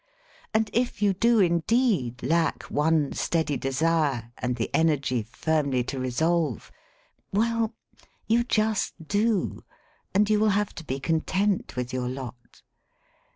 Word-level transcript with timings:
And 0.51 0.71
if 0.73 1.03
you 1.03 1.13
do 1.13 1.37
in 1.39 1.59
deed 1.67 2.23
lack 2.23 2.63
one 2.63 3.13
steady 3.13 3.55
desire 3.55 4.31
and 4.39 4.55
the 4.55 4.71
energy 4.73 5.21
firmly 5.21 5.83
to 5.83 5.99
resolve— 5.99 6.71
well, 7.31 7.75
you 8.25 8.43
just 8.43 8.95
do. 9.07 9.63
And 10.15 10.27
you 10.27 10.39
will 10.39 10.49
have 10.57 10.73
to 10.73 10.83
be 10.83 10.99
content 10.99 11.75
with 11.75 11.93
your 11.93 12.09
lot. 12.09 12.63